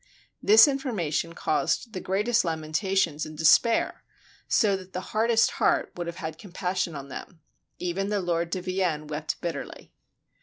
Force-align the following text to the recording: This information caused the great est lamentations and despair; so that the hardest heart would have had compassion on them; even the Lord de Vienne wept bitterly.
This 0.41 0.67
information 0.67 1.33
caused 1.35 1.93
the 1.93 1.99
great 2.01 2.27
est 2.27 2.43
lamentations 2.43 3.23
and 3.23 3.37
despair; 3.37 4.03
so 4.47 4.75
that 4.75 4.93
the 4.93 5.13
hardest 5.13 5.51
heart 5.61 5.91
would 5.95 6.07
have 6.07 6.15
had 6.15 6.39
compassion 6.39 6.95
on 6.95 7.09
them; 7.09 7.41
even 7.77 8.09
the 8.09 8.19
Lord 8.19 8.49
de 8.49 8.63
Vienne 8.63 9.05
wept 9.05 9.39
bitterly. 9.41 9.93